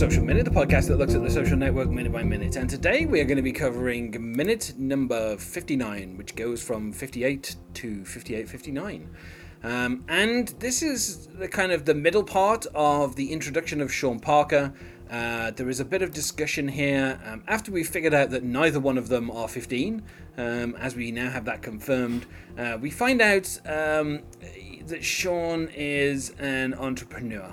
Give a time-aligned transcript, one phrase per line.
[0.00, 2.56] Social Minute, the podcast that looks at the social network minute by minute.
[2.56, 7.54] And today we are going to be covering minute number 59, which goes from 58
[7.74, 9.08] to 58.59.
[9.62, 14.18] Um, and this is the kind of the middle part of the introduction of Sean
[14.18, 14.72] Parker.
[15.10, 18.80] Uh, there is a bit of discussion here um, after we figured out that neither
[18.80, 20.02] one of them are 15,
[20.38, 22.24] um, as we now have that confirmed.
[22.56, 24.22] Uh, we find out um,
[24.86, 27.52] that Sean is an entrepreneur.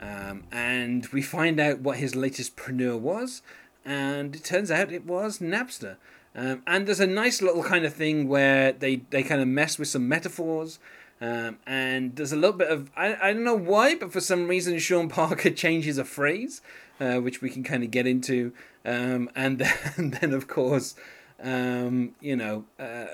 [0.00, 3.42] Um, and we find out what his latest preneur was,
[3.84, 5.96] and it turns out it was Napster.
[6.36, 9.78] Um, and there's a nice little kind of thing where they, they kind of mess
[9.78, 10.78] with some metaphors.
[11.20, 14.48] Um, and there's a little bit of I, I don't know why, but for some
[14.48, 16.60] reason Sean Parker changes a phrase,
[17.00, 18.52] uh, which we can kind of get into.
[18.84, 20.96] Um, and then, and then of course,
[21.44, 23.06] um, you know, uh,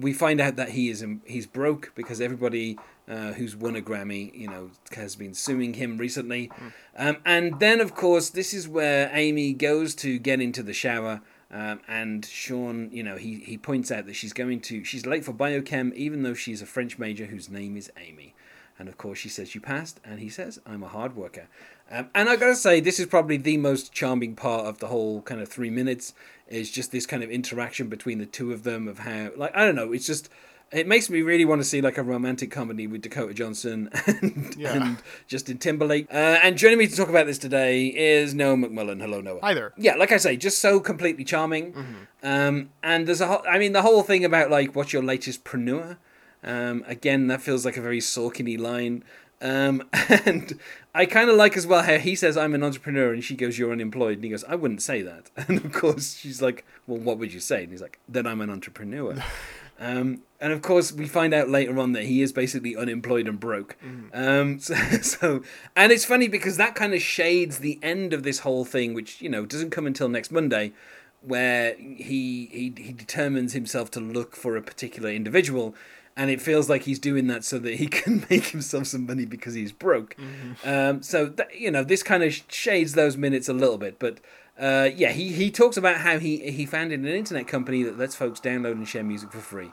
[0.00, 4.32] we find out that he is he's broke because everybody uh, who's won a Grammy,
[4.34, 6.48] you know, has been suing him recently.
[6.48, 6.72] Mm.
[6.96, 11.20] Um, and then, of course, this is where Amy goes to get into the shower.
[11.50, 15.24] Um, and Sean, you know, he, he points out that she's going to, she's late
[15.24, 18.34] for biochem, even though she's a French major whose name is Amy.
[18.78, 20.00] And of course, she says, You passed.
[20.04, 21.48] And he says, I'm a hard worker.
[21.90, 25.20] Um, and I've gotta say, this is probably the most charming part of the whole
[25.22, 26.14] kind of three minutes,
[26.48, 29.64] is just this kind of interaction between the two of them, of how, like, I
[29.64, 30.30] don't know, it's just
[30.72, 34.54] it makes me really want to see like a romantic comedy with Dakota Johnson and,
[34.56, 34.72] yeah.
[34.72, 36.06] and Justin Timberlake.
[36.10, 39.00] Uh, and joining me to talk about this today is Noah McMullen.
[39.00, 39.40] Hello, Noah.
[39.42, 39.72] Hi there.
[39.76, 41.74] Yeah, like I say, just so completely charming.
[41.74, 41.94] Mm-hmm.
[42.22, 45.44] Um, and there's a whole, I mean, the whole thing about like what's your latest
[45.44, 45.98] preneur.
[46.44, 49.04] Um, again, that feels like a very Sorkiny line.
[49.40, 50.58] Um, and
[50.94, 53.58] I kind of like as well how he says, I'm an entrepreneur, and she goes,
[53.58, 54.18] You're unemployed.
[54.18, 55.30] And he goes, I wouldn't say that.
[55.48, 57.64] And of course, she's like, Well, what would you say?
[57.64, 59.22] And he's like, Then I'm an entrepreneur.
[59.82, 63.40] Um, and of course, we find out later on that he is basically unemployed and
[63.40, 63.76] broke.
[63.84, 64.10] Mm.
[64.12, 65.42] Um, so, so,
[65.74, 69.20] and it's funny because that kind of shades the end of this whole thing, which
[69.20, 70.72] you know doesn't come until next Monday,
[71.20, 75.74] where he he he determines himself to look for a particular individual,
[76.16, 79.24] and it feels like he's doing that so that he can make himself some money
[79.24, 80.16] because he's broke.
[80.16, 80.68] Mm-hmm.
[80.68, 84.20] Um, so that, you know, this kind of shades those minutes a little bit, but
[84.58, 88.14] uh, yeah, he, he talks about how he, he founded an internet company that lets
[88.14, 89.72] folks download and share music for free.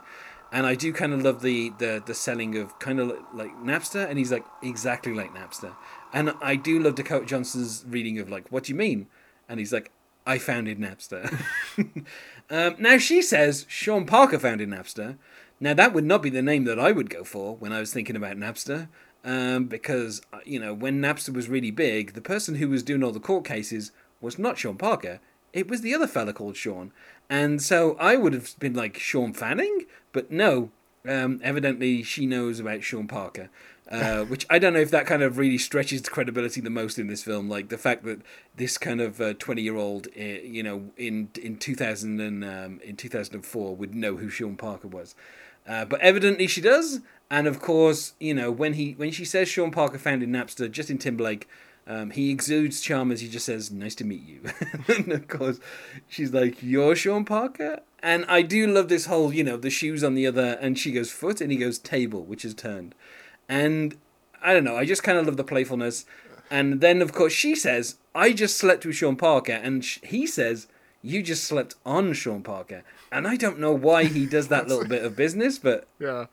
[0.52, 4.08] And I do kind of love the, the, the selling of kind of like Napster,
[4.08, 5.76] and he's like, exactly like Napster.
[6.12, 9.06] And I do love Dakota Johnson's reading of like, what do you mean?
[9.48, 9.92] And he's like,
[10.26, 11.40] I founded Napster.
[12.50, 15.16] um, now she says Sean Parker founded Napster.
[15.60, 17.92] Now that would not be the name that I would go for when I was
[17.92, 18.88] thinking about Napster.
[19.22, 23.04] Um, because uh, you know when Napster was really big, the person who was doing
[23.04, 25.20] all the court cases was not Sean Parker.
[25.52, 26.92] It was the other fella called Sean.
[27.28, 30.70] And so I would have been like Shawn Fanning, but no.
[31.08, 33.48] Um, evidently, she knows about Sean Parker,
[33.90, 36.98] uh, which I don't know if that kind of really stretches the credibility the most
[36.98, 37.48] in this film.
[37.48, 38.20] Like the fact that
[38.56, 43.08] this kind of twenty-year-old, uh, you know, in in two thousand and um, in two
[43.08, 45.14] thousand and four would know who Sean Parker was.
[45.70, 47.00] Uh, but evidently she does,
[47.30, 50.98] and of course, you know, when he when she says Sean Parker founded Napster, Justin
[50.98, 51.48] Timberlake
[51.86, 54.42] um, he exudes charm as he just says, "Nice to meet you."
[54.88, 55.58] and of course,
[56.08, 60.04] she's like, "You're Sean Parker." And I do love this whole, you know, the shoes
[60.04, 62.94] on the other, and she goes foot, and he goes table, which is turned.
[63.48, 63.96] And
[64.42, 66.06] I don't know, I just kind of love the playfulness.
[66.50, 70.68] And then, of course, she says, "I just slept with Sean Parker," and he says,
[71.02, 74.86] "You just slept on Sean Parker." And I don't know why he does that little
[74.86, 76.26] bit of business, but yeah,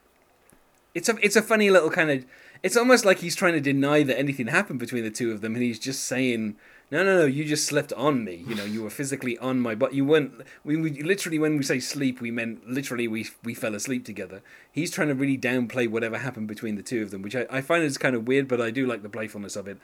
[0.94, 2.26] it's a it's a funny little kind of
[2.64, 5.54] it's almost like he's trying to deny that anything happened between the two of them,
[5.54, 6.56] and he's just saying,
[6.92, 8.44] "No, no, no, you just slept on me.
[8.48, 9.94] You know, you were physically on my butt.
[9.94, 10.42] You weren't.
[10.64, 14.42] We, we literally, when we say sleep, we meant literally we we fell asleep together.
[14.72, 17.62] He's trying to really downplay whatever happened between the two of them, which I, I
[17.62, 19.78] find is kind of weird, but I do like the playfulness of it.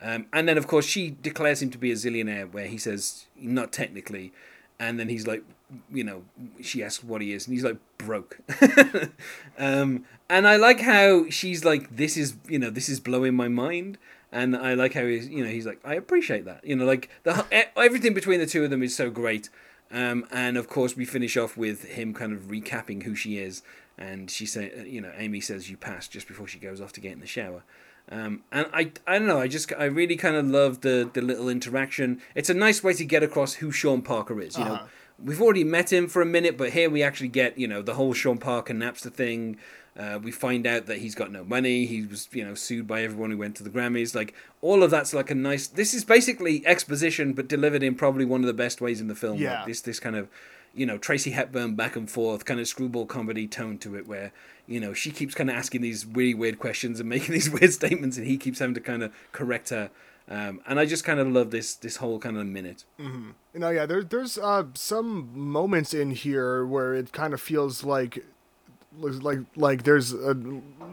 [0.00, 3.26] Um, and then, of course, she declares him to be a zillionaire, where he says,
[3.36, 4.32] "Not technically."
[4.78, 5.42] and then he's like,
[5.92, 6.22] you know,
[6.60, 8.38] she asks what he is, and he's like broke.
[9.58, 13.48] um, and I like how she's like, this is, you know, this is blowing my
[13.48, 13.98] mind.
[14.30, 16.64] And I like how he's, you know, he's like, I appreciate that.
[16.64, 17.46] You know, like the
[17.76, 19.48] everything between the two of them is so great.
[19.90, 23.62] Um, and of course, we finish off with him kind of recapping who she is.
[23.96, 27.00] And she say, you know, Amy says you passed just before she goes off to
[27.00, 27.64] get in the shower.
[28.10, 29.40] Um, and I, I don't know.
[29.40, 32.20] I just, I really kind of love the the little interaction.
[32.34, 34.56] It's a nice way to get across who Sean Parker is.
[34.56, 34.74] You uh-huh.
[34.74, 34.82] know,
[35.22, 37.94] we've already met him for a minute, but here we actually get, you know, the
[37.94, 39.58] whole Sean Parker Napster thing.
[39.98, 41.84] Uh, we find out that he's got no money.
[41.84, 44.14] He was, you know, sued by everyone who went to the Grammys.
[44.14, 45.66] Like all of that's like a nice.
[45.66, 49.16] This is basically exposition, but delivered in probably one of the best ways in the
[49.16, 49.38] film.
[49.38, 49.58] Yeah.
[49.58, 50.28] Like this, this kind of,
[50.72, 54.32] you know, Tracy Hepburn back and forth kind of screwball comedy tone to it, where
[54.68, 57.72] you know, she keeps kind of asking these really weird questions and making these weird
[57.72, 59.90] statements, and he keeps having to kind of correct her.
[60.30, 62.84] Um, and I just kind of love this this whole kind of minute.
[63.00, 63.30] Mm-hmm.
[63.54, 67.82] You know, yeah, there, there's uh, some moments in here where it kind of feels
[67.82, 68.24] like
[69.00, 70.36] like like there's a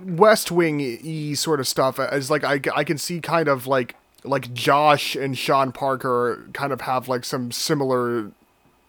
[0.05, 1.99] West Wing e sort of stuff.
[1.99, 6.71] As like I, I can see kind of like like Josh and Sean Parker kind
[6.71, 8.31] of have like some similar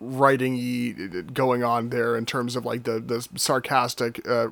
[0.01, 4.49] writing y going on there in terms of like the the sarcastic uh,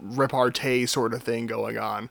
[0.00, 2.08] repartee sort of thing going on.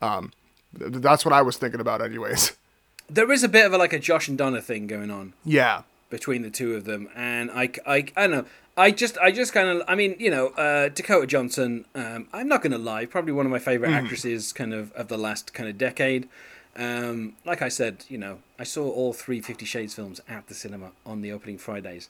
[0.00, 0.32] Um,
[0.78, 2.52] th- that's what I was thinking about, anyways.
[3.10, 5.34] There is a bit of a like a Josh and Donna thing going on.
[5.44, 5.82] Yeah.
[6.08, 8.46] Between the two of them, and I, I, I don't know.
[8.76, 11.84] I just, I just kind of, I mean, you know, uh, Dakota Johnson.
[11.94, 14.02] Um, I'm not going to lie, probably one of my favorite mm.
[14.02, 16.28] actresses, kind of of the last kind of decade.
[16.74, 20.54] Um, like I said, you know, I saw all three Fifty Shades films at the
[20.54, 22.08] cinema on the opening Fridays.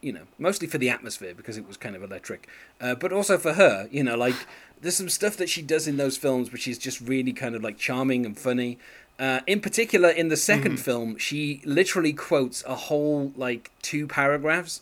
[0.00, 2.48] You know, mostly for the atmosphere because it was kind of electric,
[2.80, 3.88] uh, but also for her.
[3.92, 4.34] You know, like
[4.80, 7.62] there's some stuff that she does in those films which is just really kind of
[7.62, 8.78] like charming and funny.
[9.18, 10.74] Uh, in particular, in the 2nd mm-hmm.
[10.76, 14.80] film, she literally quotes a whole like two paragraphs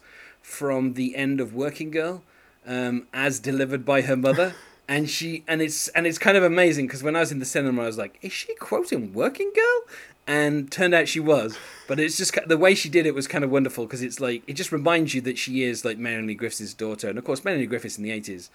[0.48, 2.22] from the end of Working Girl,
[2.66, 4.54] um, as delivered by her mother.
[4.88, 7.44] and she and it's and it's kind of amazing because when I was in the
[7.44, 9.82] cinema, I was like, "Is she quoting Working Girl?"
[10.26, 11.56] And turned out she was,
[11.86, 14.42] but it's just the way she did it was kind of wonderful because it's like
[14.46, 17.66] it just reminds you that she is like Melanie Griffith's daughter, and of course Melanie
[17.66, 18.50] Griffiths in the eighties,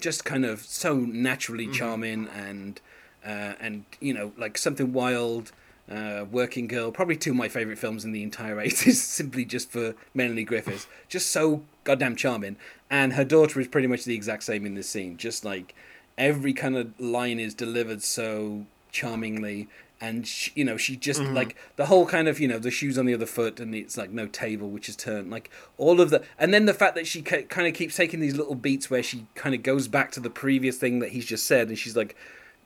[0.00, 1.74] just kind of so naturally mm-hmm.
[1.74, 2.80] charming and
[3.24, 5.50] uh, and you know like something wild
[5.90, 9.70] uh, Working Girl, probably two of my favourite films in the entire 80s, simply just
[9.70, 10.86] for Melanie Griffiths.
[11.08, 12.56] Just so goddamn charming.
[12.90, 15.16] And her daughter is pretty much the exact same in this scene.
[15.16, 15.74] Just like
[16.18, 19.68] every kind of line is delivered so charmingly.
[19.98, 21.32] And, she, you know, she just, mm-hmm.
[21.32, 23.96] like, the whole kind of, you know, the shoes on the other foot and it's
[23.96, 25.30] like no table, which is turned.
[25.30, 25.48] Like,
[25.78, 26.22] all of the.
[26.38, 29.26] And then the fact that she kind of keeps taking these little beats where she
[29.34, 31.68] kind of goes back to the previous thing that he's just said.
[31.68, 32.14] And she's like,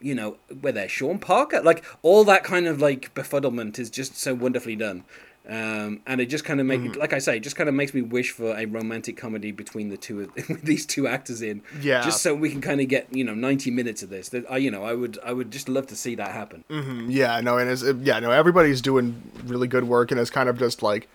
[0.01, 4.17] you know, where they're Sean Parker, like all that kind of like befuddlement is just
[4.17, 5.05] so wonderfully done.
[5.49, 6.97] Um, and it just kind of make, mm.
[6.97, 9.89] like I say, it just kind of makes me wish for a romantic comedy between
[9.89, 11.63] the two of with these two actors in.
[11.81, 12.03] Yeah.
[12.03, 14.29] Just so we can kind of get you know ninety minutes of this.
[14.29, 16.65] That I you know I would I would just love to see that happen.
[16.71, 17.11] Mm-hmm.
[17.11, 17.41] Yeah.
[17.41, 17.59] No.
[17.59, 18.21] And it's yeah.
[18.21, 18.31] No.
[18.31, 21.09] Everybody's doing really good work, and it's kind of just like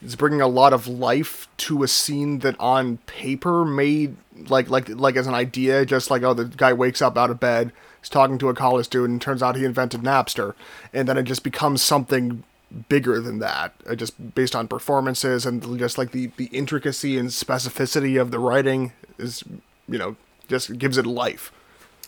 [0.00, 4.16] it's bringing a lot of life to a scene that on paper made
[4.48, 7.40] like like like as an idea, just like oh the guy wakes up out of
[7.40, 7.72] bed
[8.02, 9.12] he's talking to a college student.
[9.12, 10.54] And turns out he invented Napster,
[10.92, 12.42] and then it just becomes something
[12.88, 17.28] bigger than that, uh, just based on performances and just like the the intricacy and
[17.28, 19.44] specificity of the writing is,
[19.88, 20.16] you know,
[20.48, 21.52] just gives it life.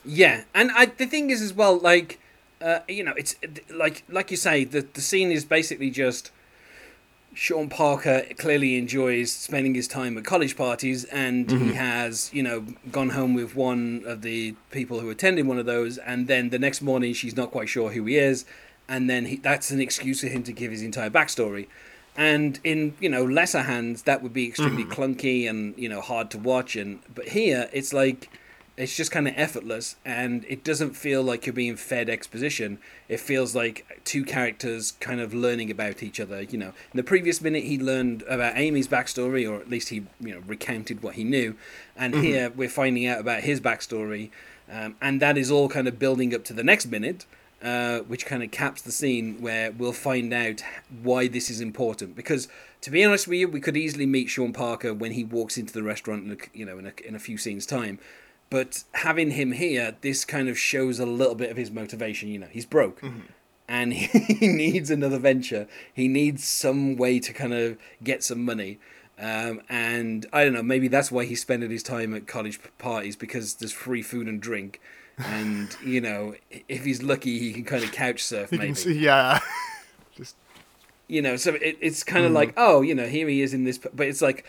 [0.05, 2.19] Yeah, and I, the thing is as well, like,
[2.61, 3.37] uh, you know, it's
[3.71, 6.31] like like you say, the the scene is basically just
[7.35, 11.69] Sean Parker clearly enjoys spending his time at college parties, and mm-hmm.
[11.69, 15.67] he has, you know, gone home with one of the people who attended one of
[15.67, 18.45] those, and then the next morning she's not quite sure who he is,
[18.89, 21.67] and then he, that's an excuse for him to give his entire backstory.
[22.17, 24.93] And in you know lesser hands, that would be extremely mm-hmm.
[24.93, 28.31] clunky and you know hard to watch, and but here it's like
[28.77, 32.79] it's just kind of effortless and it doesn't feel like you're being fed exposition.
[33.09, 36.69] It feels like two characters kind of learning about each other you know.
[36.93, 40.43] In the previous minute he learned about amy's backstory or at least he you know
[40.47, 41.57] recounted what he knew.
[41.97, 42.23] And mm-hmm.
[42.23, 44.31] here we're finding out about his backstory
[44.71, 47.27] um, and that is all kind of building up to the next minute
[47.63, 50.63] uh, which kind of caps the scene where we'll find out
[51.03, 52.15] why this is important.
[52.15, 52.47] Because
[52.83, 55.73] to be honest with you we could easily meet sean parker when he walks into
[55.73, 58.01] the restaurant in a, you know in a, in a few scenes time
[58.55, 62.29] but having him here, this kind of shows a little bit of his motivation.
[62.29, 63.01] You know, he's broke.
[63.01, 63.21] Mm-hmm.
[63.67, 65.67] And he needs another venture.
[65.93, 68.79] He needs some way to kind of get some money.
[69.19, 73.17] Um, and I don't know, maybe that's why he's spending his time at college parties
[73.17, 74.81] because there's free food and drink.
[75.19, 76.37] And, you know,
[76.69, 78.95] if he's lucky, he can kind of couch surf, maybe.
[78.95, 79.41] Yeah.
[80.17, 80.37] Just.
[81.09, 82.37] You know, so it, it's kind of mm.
[82.37, 83.79] like, oh, you know, here he is in this.
[83.79, 84.47] But it's like,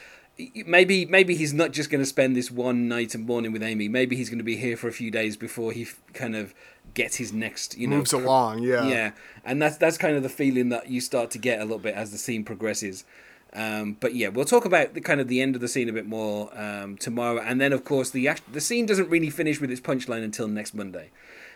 [0.66, 3.88] maybe maybe he's not just going to spend this one night and morning with Amy.
[3.88, 6.54] Maybe he's going to be here for a few days before he f- kind of
[6.94, 8.64] gets his next, you know, moves along.
[8.64, 9.12] Yeah, yeah,
[9.44, 11.96] and that's that's kind of the feeling that you start to get a little bit
[11.96, 13.06] as the scene progresses.
[13.54, 15.94] Um, but yeah, we'll talk about the kind of the end of the scene a
[15.94, 19.72] bit more um, tomorrow, and then of course the the scene doesn't really finish with
[19.72, 21.12] its punchline until next Monday.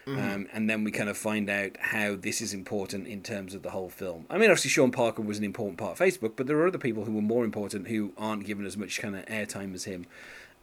[0.05, 0.19] Mm-hmm.
[0.19, 3.63] Um, and then we kind of find out how this is important in terms of
[3.63, 4.25] the whole film.
[4.29, 6.77] I mean, obviously, Sean Parker was an important part of Facebook, but there are other
[6.77, 10.05] people who were more important who aren't given as much kind of airtime as him.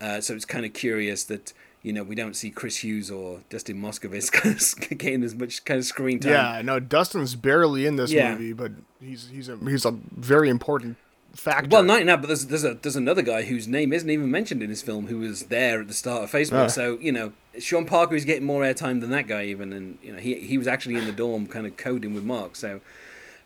[0.00, 1.52] Uh, so it's kind of curious that
[1.82, 4.30] you know we don't see Chris Hughes or Dustin Moskovitz
[4.80, 6.32] kind of getting as much kind of screen time.
[6.32, 8.32] Yeah, no, Dustin's barely in this yeah.
[8.32, 10.96] movie, but he's he's a he's a very important
[11.36, 11.68] factor.
[11.70, 14.62] Well, not now, but there's there's a there's another guy whose name isn't even mentioned
[14.62, 16.64] in this film who was there at the start of Facebook.
[16.64, 16.68] Ah.
[16.68, 20.12] So you know, Sean Parker is getting more airtime than that guy even, and you
[20.12, 22.56] know he he was actually in the dorm kind of coding with Mark.
[22.56, 22.80] So.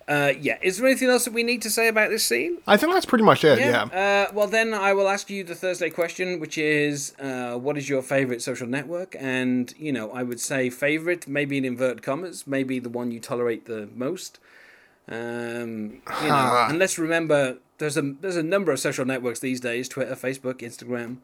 [0.09, 2.59] Uh, yeah, is there anything else that we need to say about this scene?
[2.67, 3.61] I think that's pretty much it.
[3.61, 3.85] Yeah.
[3.85, 7.89] Uh, well, then I will ask you the Thursday question, which is, uh, what is
[7.89, 9.15] your favorite social network?
[9.21, 13.21] And you know, I would say favorite, maybe in inverted commas, maybe the one you
[13.21, 14.41] tolerate the most.
[15.09, 19.59] Um, you know, and let's remember, there's a there's a number of social networks these
[19.59, 21.17] days: Twitter, Facebook, Instagram.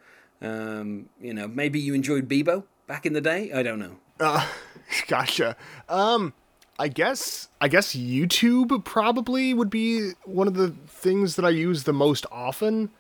[0.43, 3.53] Um, you know, maybe you enjoyed Bebo back in the day.
[3.53, 3.97] I don't know.
[4.19, 4.47] Uh,
[5.07, 5.57] gotcha.
[5.89, 6.33] Um,
[6.79, 11.85] I guess I guess YouTube probably would be one of the things that I use
[11.85, 12.91] the most often,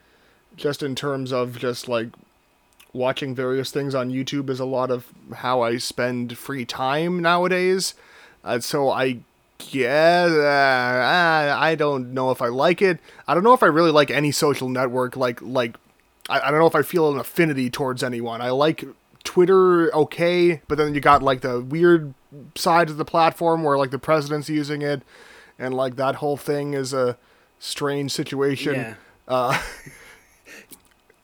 [0.56, 2.08] just in terms of just like
[2.92, 7.94] watching various things on YouTube is a lot of how I spend free time nowadays.
[8.44, 9.18] Uh, so I
[9.58, 12.98] guess uh, I don't know if I like it.
[13.26, 15.16] I don't know if I really like any social network.
[15.16, 15.76] Like like
[16.28, 18.40] I, I don't know if I feel an affinity towards anyone.
[18.40, 18.84] I like
[19.24, 22.14] Twitter okay, but then you got like the weird
[22.54, 25.02] sides of the platform where like the president's using it,
[25.58, 27.18] and like that whole thing is a
[27.58, 28.74] strange situation.
[28.74, 28.94] Yeah.
[29.26, 29.60] Uh,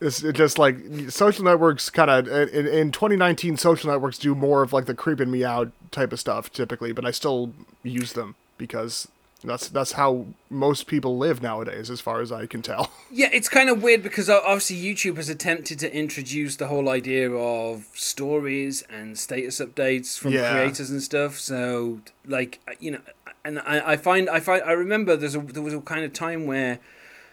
[0.03, 0.77] it's it just like
[1.09, 5.31] social networks kind of in, in 2019 social networks do more of like the creeping
[5.31, 9.09] me out type of stuff typically, but I still use them because
[9.45, 12.91] that's that's how most people live nowadays, as far as I can tell.
[13.15, 17.31] Yeah, it's kind of weird because obviously YouTube has attempted to introduce the whole idea
[17.31, 20.51] of stories and status updates from Yeah.
[20.51, 21.39] creators and stuff.
[21.39, 23.01] So, like, you know,
[23.45, 26.15] and I, I find I find I remember there's a there was a kind of
[26.15, 26.79] time where,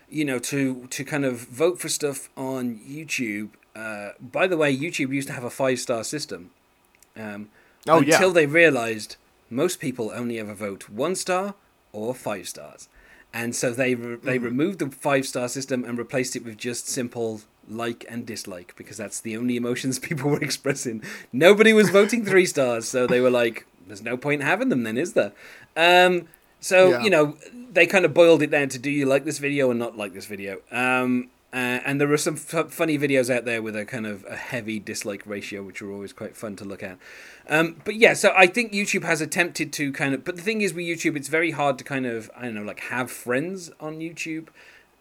[0.10, 3.50] you know, to to kind of vote for stuff on YouTube.
[3.76, 6.52] Uh, by the way, YouTube used to have a five star system.
[7.18, 7.50] Um,
[7.88, 8.16] Oh, yeah.
[8.16, 9.16] until they realized
[9.50, 11.56] most people only ever vote one star
[11.94, 12.90] or five stars,
[13.34, 14.46] and so they re- they Mm-hmm.
[14.46, 18.98] removed the five star system and replaced it with just simple like and dislike because
[18.98, 21.02] that's the only emotions people were expressing.
[21.32, 24.98] Nobody was voting three stars, so they were like, "There's no point having them, then,
[24.98, 25.32] is there?"
[25.78, 26.28] Um,
[26.60, 27.04] so Yeah.
[27.04, 27.38] you know,
[27.72, 30.14] they kind of boiled it down to do you like this video or not like
[30.14, 30.60] this video.
[30.72, 34.24] Um, uh, and there are some f- funny videos out there with a kind of
[34.30, 36.98] a heavy dislike ratio, which are always quite fun to look at.
[37.50, 40.24] Um, but yeah, so I think YouTube has attempted to kind of.
[40.24, 42.62] But the thing is, with YouTube, it's very hard to kind of I don't know,
[42.64, 44.50] like have friends on YouTube,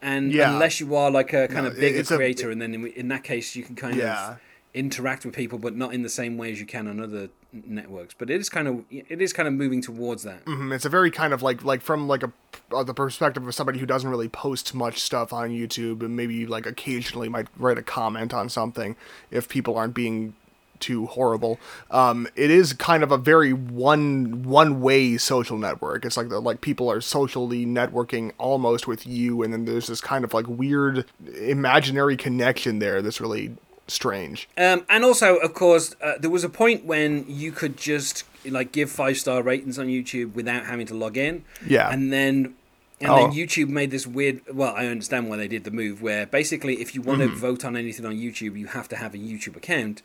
[0.00, 0.52] and Yeah.
[0.54, 2.86] unless you are like a kind No, of bigger it's a- creator, and then in,
[2.86, 4.30] in that case, you can kind Yeah.
[4.32, 4.38] of
[4.72, 8.14] interact with people, but not in the same way as you can on other networks.
[8.18, 10.44] But it is kind of it is kind of moving towards that.
[10.44, 12.32] Mhm, It's a very kind of like like from like a
[12.74, 16.34] uh, the perspective of somebody who doesn't really post much stuff on YouTube and maybe
[16.34, 18.94] you like occasionally might write a comment on something
[19.30, 20.34] if people aren't being
[20.80, 21.58] too horrible.
[21.90, 26.04] Um, it is kind of a very one one way social network.
[26.04, 30.00] It's like the, like people are socially networking almost with you, and then there's this
[30.00, 31.04] kind of like weird
[31.36, 33.56] imaginary connection there that's really
[33.88, 34.48] strange.
[34.56, 38.70] Um, and also, of course, uh, there was a point when you could just like
[38.72, 41.44] give five star ratings on YouTube without having to log in.
[41.66, 41.90] Yeah.
[41.90, 42.54] And then,
[43.00, 43.16] and Oh.
[43.16, 44.40] then YouTube made this weird.
[44.52, 47.34] Well, I understand why they did the move, where basically, if you want Mm-hmm.
[47.34, 50.02] to vote on anything on YouTube, you have to have a YouTube account.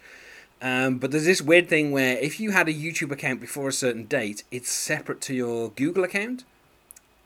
[0.61, 3.73] Um, but there's this weird thing where if you had a YouTube account before a
[3.73, 6.45] certain date, it's separate to your Google account,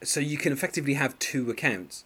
[0.02, 2.04] so you can effectively have two accounts.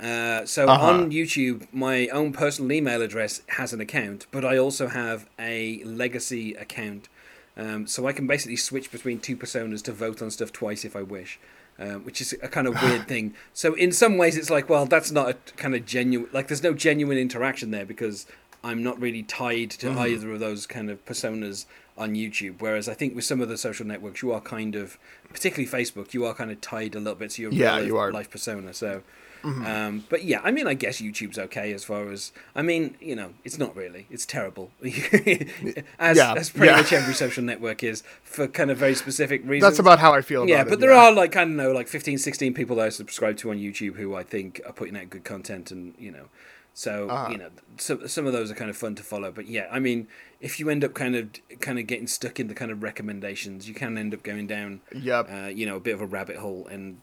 [0.00, 0.86] Uh, so Uh-huh.
[0.90, 5.82] on YouTube, my own personal email address has an account, but I also have a
[5.84, 7.08] legacy account.
[7.56, 10.96] Um, so I can basically switch between two personas to vote on stuff twice if
[10.96, 11.38] I wish,
[11.78, 13.34] um, which is a kind of weird thing.
[13.52, 16.28] So in some ways, it's like, well, that's not a kind of genuine.
[16.32, 18.26] Like, there's no genuine interaction there because
[18.64, 19.98] I'm not really tied to Mm-hmm.
[20.00, 22.54] either of those kind of personas on YouTube.
[22.58, 24.98] Whereas I think with some of the social networks, you are kind of,
[25.32, 27.96] particularly Facebook, you are kind of tied a little bit to your Yeah, real you
[27.98, 28.10] are.
[28.10, 28.74] life persona.
[28.74, 29.02] So.
[29.44, 33.14] Um, but yeah, I mean, I guess YouTube's okay as far as I mean, you
[33.14, 34.06] know, it's not really.
[34.10, 36.76] It's terrible, as Yeah, as pretty yeah.
[36.76, 39.70] much every social network is for kind of very specific reasons.
[39.72, 40.42] That's about how I feel.
[40.42, 40.52] About it.
[40.52, 41.04] Yeah, but it, there yeah.
[41.08, 43.96] are like kind of know like 15, 16 people that I subscribe to on YouTube
[43.96, 46.28] who I think are putting out good content, and you know,
[46.72, 47.30] so Uh-huh.
[47.30, 49.30] you know, some some of those are kind of fun to follow.
[49.30, 50.08] But yeah, I mean,
[50.40, 51.28] if you end up kind of
[51.60, 54.80] kind of getting stuck in the kind of recommendations, you can end up going down
[54.94, 55.28] Yep.
[55.30, 56.98] uh, you know, a bit of a rabbit hole, and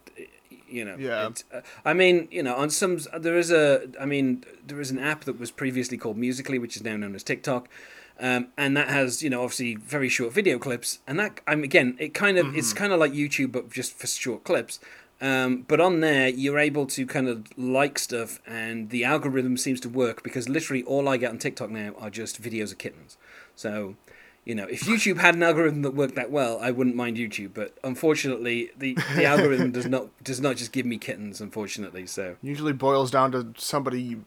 [0.71, 1.29] you know, Yeah.
[1.53, 4.99] uh, I mean, you know, on some there is a, I mean, there is an
[4.99, 7.67] app that was previously called Musical.ly, which is now known as TikTok,
[8.19, 11.95] um, and that has you know obviously very short video clips, and that I'm again,
[11.99, 14.79] it kind of it's kind of like YouTube but just for short clips.
[15.21, 19.79] Um, but on there, you're able to kind of like stuff, and the algorithm seems
[19.81, 23.17] to work because literally all I get on TikTok now are just videos of kittens.
[23.55, 23.95] So,
[24.45, 27.51] you know, if YouTube had an algorithm that worked that well, I wouldn't mind YouTube.
[27.53, 31.41] But unfortunately, the, the algorithm does not does not just give me kittens.
[31.41, 34.19] Unfortunately, so Usually boils down to somebody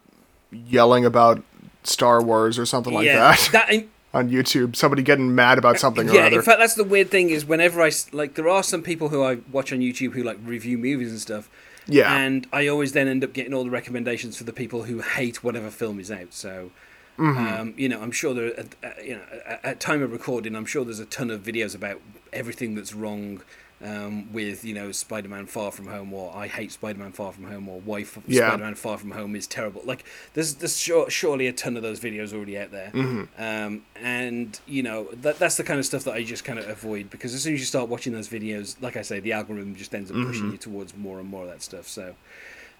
[0.53, 1.43] yelling about
[1.83, 4.77] Star Wars or something like yeah, that, that on YouTube.
[4.77, 6.27] Somebody getting mad about something or yeah.
[6.27, 6.37] other.
[6.37, 9.25] In fact, that's the weird thing is whenever I like, there are some people who
[9.25, 11.51] I watch on YouTube who like review movies and stuff.
[11.87, 12.17] Yeah.
[12.17, 15.43] And I always then end up getting all the recommendations for the people who hate
[15.43, 16.33] whatever film is out.
[16.33, 16.71] So.
[17.19, 17.61] Mm-hmm.
[17.61, 20.57] Um, you know, I'm sure there, at, at, you know, at, at time of recording,
[20.57, 22.01] I'm sure there's a ton of videos about
[22.33, 23.41] everything that's wrong
[23.85, 27.69] um, with, you know, Spider-Man Far From Home, or I hate Spider-Man Far From Home,
[27.69, 28.49] or why F- Yeah.
[28.49, 29.83] Spider-Man Far From Home is terrible.
[29.85, 33.43] Like, there's, there's sure, surely a ton of those videos already out there, Mm-hmm.
[33.43, 36.67] um, and you know, that that's the kind of stuff that I just kind of
[36.69, 39.75] avoid because as soon as you start watching those videos, like I say, the algorithm
[39.75, 40.27] just ends up Mm-hmm.
[40.31, 41.87] pushing you towards more and more of that stuff.
[41.87, 42.15] So.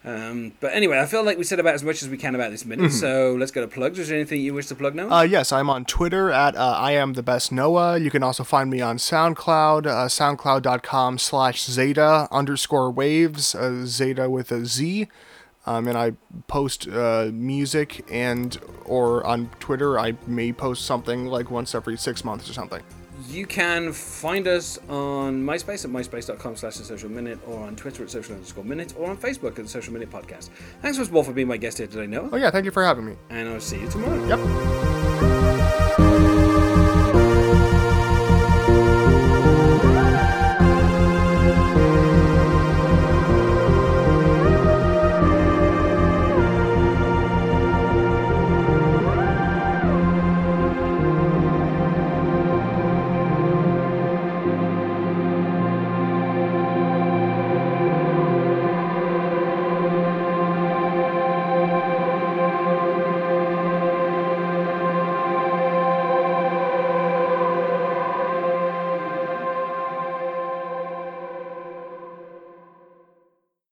[0.05, 2.51] Um, but anyway, I feel like we said about as much as we can about
[2.51, 3.99] this minute, so let's go to plugs.
[3.99, 5.05] Is there anything you wish to plug now?
[5.05, 5.13] Mm-hmm.
[5.13, 7.97] Uh, yes, I'm on Twitter at uh, I am the best Noah.
[7.99, 14.29] You can also find me on SoundCloud, uh, soundcloud.com slash Zeta underscore waves, uh, Zeta
[14.29, 15.09] with a Z.
[15.67, 16.13] Um, and I
[16.47, 22.23] post uh, music and or on Twitter I may post something like once every six
[22.23, 22.83] months or something.
[23.35, 28.05] You can find us on MySpace at myspace.com slash the social minute or on Twitter
[28.05, 30.51] at social underscore minute or on Facebook at the social minute podcast.
[30.83, 32.29] Thanks once more for being my guest here today, Noah.
[32.33, 33.17] Oh yeah, thank you for having me.
[33.31, 34.25] And I'll see you tomorrow.
[34.29, 35.34] Yep.